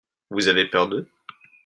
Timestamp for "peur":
0.67-0.89